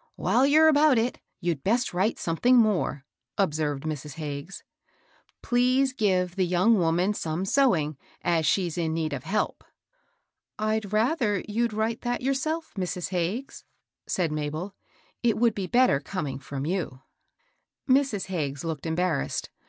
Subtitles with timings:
[0.16, 3.04] "While you're about it, you'd best write some thing more,"
[3.36, 4.64] observed Mrs, Hagges:
[5.04, 9.62] "* Please give the young woman some sewing, as she's in need of help.'
[10.58, 13.10] ""I'd rather you'd write that yourself, Mrs.
[13.10, 13.62] Hag THE LADY PRESIDENT.
[14.02, 14.74] 857 ges," said Mabel.
[15.22, 17.02] "It would be better coming from you."
[17.88, 18.26] Mrs.
[18.26, 19.48] Hagges looked embarrassed.